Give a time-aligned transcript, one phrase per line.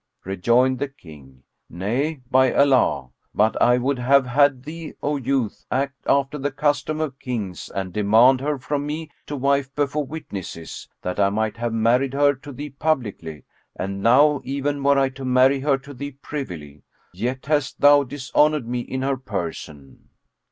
[0.25, 3.11] Rejoined the King, "Nay, by Allah!
[3.35, 7.93] but I would have had thee, O youth, act after the custom of Kings and
[7.93, 12.51] demand her from me to wife before witnesses, that I might have married her to
[12.51, 13.43] thee publicly;
[13.75, 16.81] and now, even were I to marry her to thee privily,
[17.13, 20.09] yet hast thou dishonoured me in her person."